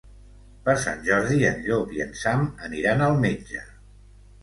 Per 0.67 0.73
Sant 0.83 1.03
Jordi 1.09 1.37
en 1.51 1.63
Llop 1.67 1.95
i 1.99 2.03
en 2.09 2.19
Sam 2.25 2.45
aniran 2.71 3.09
al 3.11 3.25
metge. 3.29 3.67